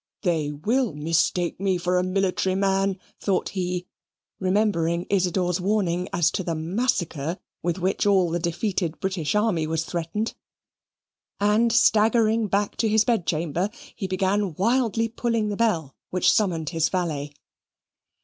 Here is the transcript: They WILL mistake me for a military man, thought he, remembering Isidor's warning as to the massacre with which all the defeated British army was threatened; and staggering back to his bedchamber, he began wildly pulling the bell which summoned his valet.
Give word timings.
They 0.23 0.49
WILL 0.51 0.93
mistake 0.93 1.59
me 1.59 1.77
for 1.77 1.99
a 1.99 2.03
military 2.03 2.55
man, 2.55 2.97
thought 3.19 3.49
he, 3.49 3.85
remembering 4.39 5.05
Isidor's 5.11 5.61
warning 5.61 6.09
as 6.11 6.31
to 6.31 6.43
the 6.43 6.55
massacre 6.55 7.37
with 7.61 7.77
which 7.77 8.07
all 8.07 8.31
the 8.31 8.39
defeated 8.39 8.99
British 8.99 9.35
army 9.35 9.67
was 9.67 9.85
threatened; 9.85 10.33
and 11.39 11.71
staggering 11.71 12.47
back 12.47 12.77
to 12.77 12.89
his 12.89 13.05
bedchamber, 13.05 13.69
he 13.95 14.07
began 14.07 14.55
wildly 14.55 15.07
pulling 15.07 15.49
the 15.49 15.55
bell 15.55 15.93
which 16.09 16.33
summoned 16.33 16.71
his 16.71 16.89
valet. 16.89 17.31